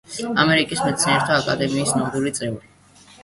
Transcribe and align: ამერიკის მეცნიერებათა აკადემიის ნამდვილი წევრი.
ამერიკის 0.43 0.79
მეცნიერებათა 0.85 1.35
აკადემიის 1.43 1.93
ნამდვილი 1.99 2.35
წევრი. 2.39 2.73